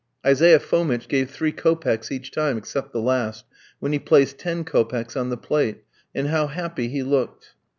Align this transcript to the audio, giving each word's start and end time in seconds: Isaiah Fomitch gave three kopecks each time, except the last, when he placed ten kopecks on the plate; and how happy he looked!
Isaiah 0.25 0.57
Fomitch 0.59 1.07
gave 1.07 1.29
three 1.29 1.51
kopecks 1.51 2.11
each 2.11 2.31
time, 2.31 2.57
except 2.57 2.91
the 2.91 2.99
last, 2.99 3.45
when 3.77 3.93
he 3.93 3.99
placed 3.99 4.39
ten 4.39 4.63
kopecks 4.65 5.15
on 5.15 5.29
the 5.29 5.37
plate; 5.37 5.83
and 6.15 6.29
how 6.29 6.47
happy 6.47 6.87
he 6.87 7.03
looked! 7.03 7.53